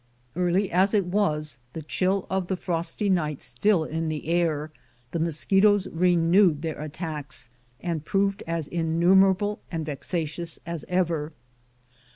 [0.35, 4.71] Early as it was, the chill of the frosty night still in the air,
[5.11, 11.33] tne mosquitoes renewed their attacks, and proved as innumerable and vexatious as ever.